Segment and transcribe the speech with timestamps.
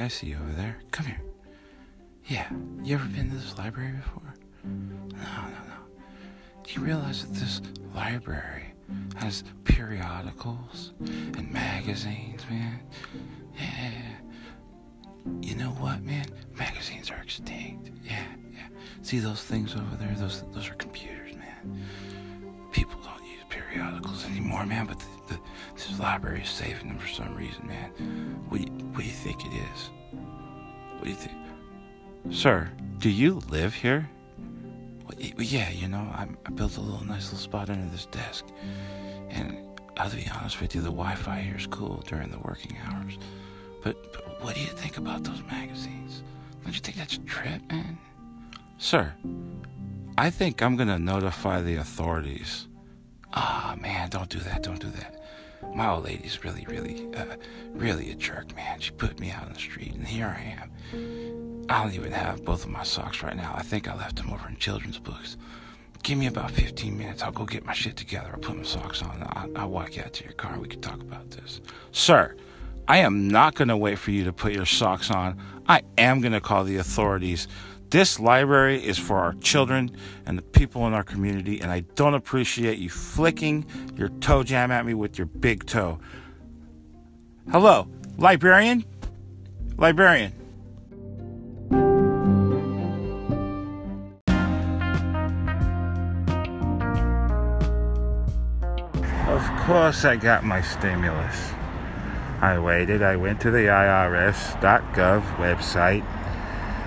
[0.00, 0.76] I see you over there.
[0.92, 1.20] Come here.
[2.26, 2.48] Yeah,
[2.82, 4.34] you ever been to this library before?
[4.64, 6.02] No, no, no.
[6.62, 7.60] Do you realize that this
[7.94, 8.72] library
[9.16, 12.80] has periodicals and magazines, man?
[13.58, 13.90] Yeah.
[15.42, 16.26] You know what, man?
[16.56, 17.90] Magazines are extinct.
[18.04, 18.68] Yeah, yeah.
[19.02, 20.14] See those things over there?
[20.16, 21.84] Those those are computers, man.
[22.72, 24.09] People don't use periodicals
[24.50, 24.86] anymore, man.
[24.86, 25.40] But the, the,
[25.74, 27.90] this library is saving them for some reason, man.
[28.48, 29.90] What do, you, what do you think it is?
[30.94, 31.36] What do you think,
[32.30, 32.70] sir?
[32.98, 34.08] Do you live here?
[35.04, 38.44] Well, yeah, you know, I, I built a little nice little spot under this desk,
[39.28, 39.56] and
[39.96, 43.18] I'll be honest with you, the Wi-Fi here is cool during the working hours.
[43.82, 46.22] But, but what do you think about those magazines?
[46.64, 47.98] Don't you think that's a trip, man?
[48.78, 49.14] Sir,
[50.18, 52.66] I think I'm gonna notify the authorities.
[53.32, 55.22] Ah, oh, man, don't do that, don't do that.
[55.74, 57.36] My old lady's really, really, uh,
[57.72, 58.80] really a jerk, man.
[58.80, 61.66] She put me out on the street, and here I am.
[61.68, 63.52] I don't even have both of my socks right now.
[63.54, 65.36] I think I left them over in children's books.
[66.02, 67.22] Give me about 15 minutes.
[67.22, 68.30] I'll go get my shit together.
[68.32, 69.22] I'll put my socks on.
[69.34, 70.58] I'll, I'll walk you out to your car.
[70.58, 71.60] We can talk about this.
[71.92, 72.34] Sir,
[72.88, 75.38] I am not going to wait for you to put your socks on.
[75.68, 77.46] I am going to call the authorities.
[77.90, 79.90] This library is for our children
[80.24, 84.70] and the people in our community, and I don't appreciate you flicking your toe jam
[84.70, 85.98] at me with your big toe.
[87.50, 88.84] Hello, librarian?
[89.76, 90.32] Librarian.
[99.26, 101.50] Of course, I got my stimulus.
[102.40, 103.02] I waited.
[103.02, 106.19] I went to the IRS.gov website.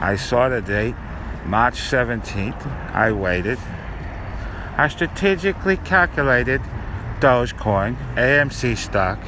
[0.00, 0.96] I saw the date,
[1.46, 2.66] March 17th.
[2.94, 3.58] I waited.
[4.76, 6.60] I strategically calculated
[7.20, 9.18] Dogecoin, AMC stock,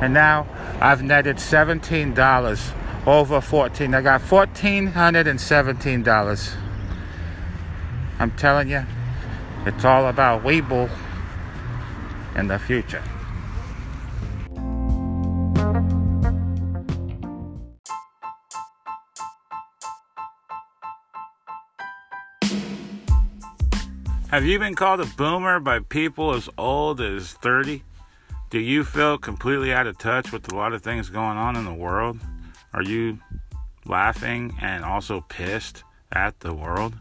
[0.00, 0.48] and now
[0.80, 2.72] I've netted $17
[3.06, 3.94] over 14.
[3.94, 6.56] I got $1,417.
[8.18, 8.84] I'm telling you,
[9.66, 10.90] it's all about Webull
[12.34, 13.04] in the future.
[24.30, 27.82] Have you been called a boomer by people as old as 30?
[28.50, 31.64] Do you feel completely out of touch with a lot of things going on in
[31.64, 32.20] the world?
[32.74, 33.20] Are you
[33.86, 36.94] laughing and also pissed at the world?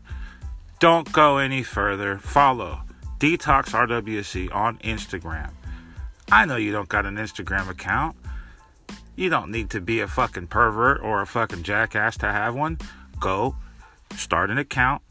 [0.79, 2.17] Don't go any further.
[2.17, 2.79] Follow
[3.19, 5.51] Detox RWC on Instagram.
[6.31, 8.15] I know you don't got an Instagram account.
[9.17, 12.77] You don't need to be a fucking pervert or a fucking jackass to have one.
[13.19, 13.57] Go
[14.15, 15.01] start an account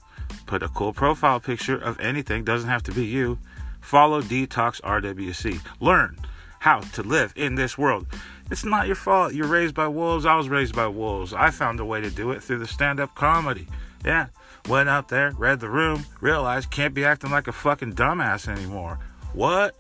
[0.47, 3.39] Put a cool profile picture of anything, doesn't have to be you.
[3.81, 5.61] Follow Detox RWC.
[5.81, 6.17] Learn
[6.61, 8.07] how to live in this world.
[8.51, 9.35] It's not your fault.
[9.35, 10.25] You're raised by wolves.
[10.25, 11.33] I was raised by wolves.
[11.33, 13.67] I found a way to do it through the stand up comedy.
[14.05, 14.27] Yeah.
[14.69, 18.99] Went out there, read the room, realized can't be acting like a fucking dumbass anymore.
[19.33, 19.77] What?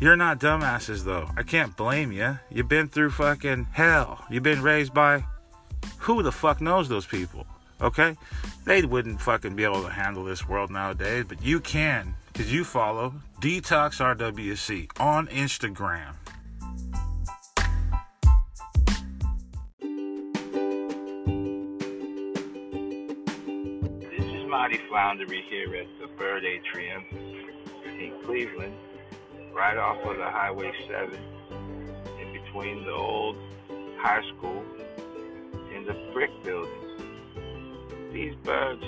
[0.00, 1.30] You're not dumbasses though.
[1.36, 2.38] I can't blame you.
[2.50, 4.24] You've been through fucking hell.
[4.30, 5.24] You've been raised by
[5.98, 7.46] who the fuck knows those people?
[7.80, 8.16] Okay?
[8.64, 12.64] They wouldn't fucking be able to handle this world nowadays, but you can because you
[12.64, 16.14] follow Detox RWC on Instagram.
[24.10, 27.04] This is Marty Floundery here at the Bird Atrium
[27.84, 28.74] in Cleveland,
[29.54, 31.18] right off of the Highway 7,
[32.20, 33.36] in between the old
[33.98, 34.62] high school
[35.74, 36.89] and the brick building
[38.20, 38.84] these birds,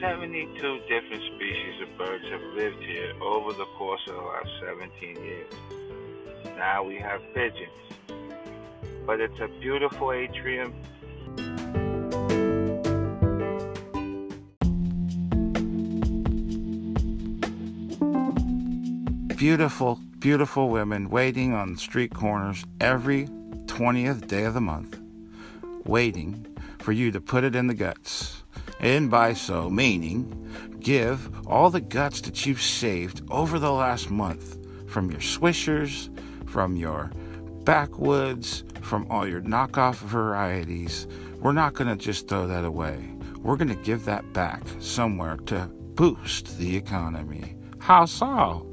[0.00, 5.24] 72 different species of birds have lived here over the course of the last 17
[5.24, 5.52] years.
[6.58, 7.70] Now we have pigeons.
[9.06, 10.74] But it's a beautiful atrium.
[19.38, 23.26] Beautiful, beautiful women waiting on street corners every
[23.64, 24.98] 20th day of the month,
[25.86, 26.55] waiting
[26.86, 28.44] for you to put it in the guts.
[28.78, 34.56] And by so meaning, give all the guts that you've saved over the last month
[34.88, 36.08] from your swishers,
[36.48, 37.10] from your
[37.64, 41.08] backwoods, from all your knockoff varieties.
[41.40, 43.12] We're not going to just throw that away.
[43.42, 47.56] We're going to give that back somewhere to boost the economy.
[47.80, 48.64] How so?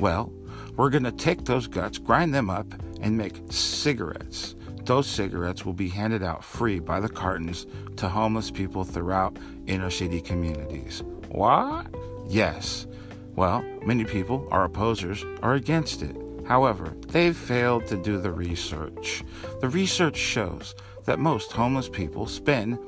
[0.00, 0.32] Well,
[0.74, 4.56] we're going to take those guts, grind them up, and make cigarettes.
[4.84, 7.66] Those cigarettes will be handed out free by the cartons
[7.96, 11.02] to homeless people throughout inner city communities.
[11.30, 11.86] What?
[12.28, 12.86] Yes.
[13.34, 16.16] Well, many people, our opposers, are against it.
[16.46, 19.24] However, they've failed to do the research.
[19.62, 20.74] The research shows
[21.06, 22.78] that most homeless people spend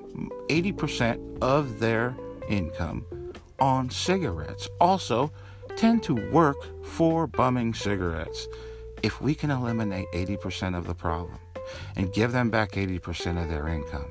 [0.51, 2.15] 80% of their
[2.49, 3.07] income
[3.59, 4.69] on cigarettes.
[4.81, 5.33] Also,
[5.77, 8.49] tend to work for bumming cigarettes.
[9.03, 11.39] If we can eliminate 80% of the problem
[11.97, 14.07] and give them back 80% of their income,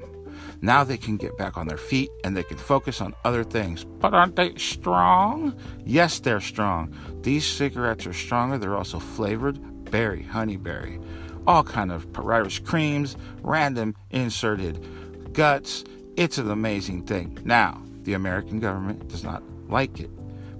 [0.61, 3.83] now they can get back on their feet and they can focus on other things.
[3.83, 5.55] But aren't they strong?
[5.85, 6.95] Yes, they're strong.
[7.21, 8.57] These cigarettes are stronger.
[8.57, 9.59] They're also flavored
[9.91, 11.03] berry, honeyberry,
[11.47, 15.83] all kind of Irish creams, random inserted guts.
[16.17, 17.37] It's an amazing thing.
[17.43, 20.09] Now, the American government does not like it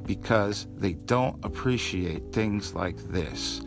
[0.06, 3.62] because they don't appreciate things like this.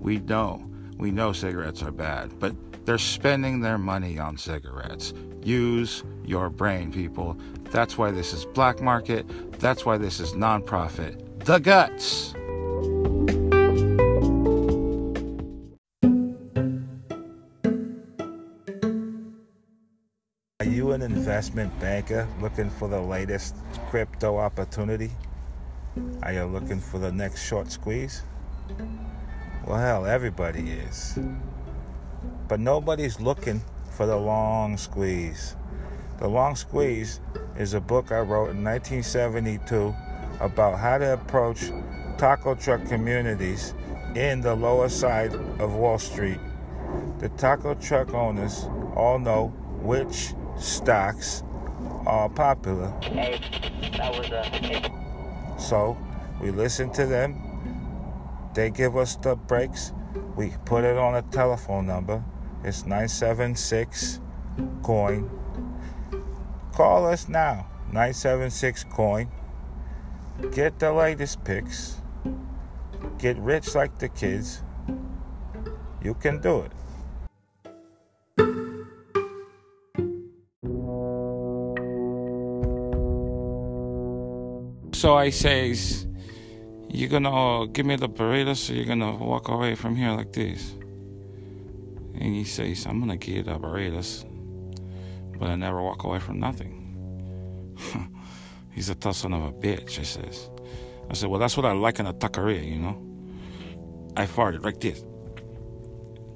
[0.00, 2.54] We know, we know cigarettes are bad, but
[2.84, 5.14] they're spending their money on cigarettes.
[5.42, 7.36] Use your brain, people.
[7.70, 9.26] That's why this is black market.
[9.58, 11.44] That's why this is nonprofit.
[11.44, 12.34] The guts.
[20.60, 23.56] Are you an investment banker looking for the latest
[23.90, 25.10] crypto opportunity?
[26.22, 28.22] Are you looking for the next short squeeze?
[29.66, 31.18] Well, hell, everybody is.
[32.48, 35.56] But nobody's looking for the long squeeze.
[36.18, 37.20] The long squeeze
[37.58, 39.94] is a book I wrote in 1972
[40.40, 41.70] about how to approach
[42.18, 43.74] taco truck communities
[44.14, 46.38] in the lower side of Wall Street.
[47.18, 49.48] The taco truck owners all know
[49.82, 51.42] which stocks
[52.06, 52.92] are popular.
[53.02, 53.40] Hey,
[53.98, 55.60] was a.
[55.60, 55.96] So
[56.40, 57.40] we listen to them.
[58.54, 59.92] They give us the breaks.
[60.36, 62.22] We put it on a telephone number.
[62.62, 64.20] It's 976
[64.82, 65.30] coin.
[66.72, 67.66] Call us now.
[67.86, 69.28] 976 coin.
[70.52, 72.00] Get the latest picks.
[73.18, 74.62] Get rich like the kids.
[76.02, 76.72] You can do it.
[84.94, 86.06] So I says,
[86.94, 90.32] you're gonna uh, give me the burritos, or you're gonna walk away from here like
[90.32, 90.72] this.
[92.14, 94.24] And he says, I'm gonna you the burritos,
[95.38, 96.80] but I never walk away from nothing.
[98.70, 100.50] He's a tough son of a bitch, I says.
[101.10, 103.00] I said, well, that's what I like in a taqueria, you know?
[104.16, 105.04] I farted like this.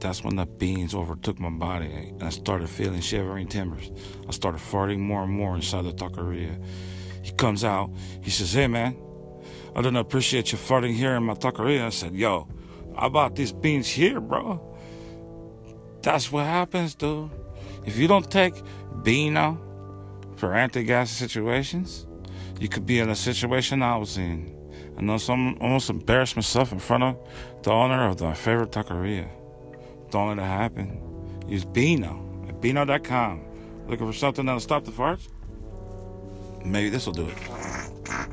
[0.01, 3.93] That's when the beans overtook my body and I started feeling shivering timbers.
[4.29, 6.61] I started farting more and more inside the taqueria.
[7.23, 7.91] He comes out,
[8.21, 8.97] he says, hey man,
[9.79, 11.87] I don't appreciate you farting here in my taqueria.
[11.87, 12.49] I said, yo,
[12.97, 14.61] I bought these beans here, bro.
[16.03, 17.31] That's what happens, dude.
[17.87, 18.55] If you don't take
[19.05, 19.57] Beano
[20.35, 22.09] for anti-gas situations,
[22.59, 24.53] you could be in a situation I was in.
[24.99, 27.17] I know some almost embarrassed myself in front of
[27.63, 29.29] the owner of my favorite taqueria.
[30.11, 31.01] Don't let it happen.
[31.47, 33.45] Use Beano at Beano.com.
[33.87, 35.29] Looking for something that'll stop the farts?
[36.65, 38.29] Maybe this will do it.